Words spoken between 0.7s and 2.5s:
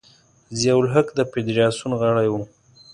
الحق د فدراسیون غړی و.